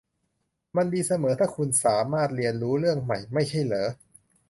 [0.75, 3.87] มันดีเสมอถ้าคุณสามารถเรียนรู้เรื่องใหม่ ไม่ใช่หรอ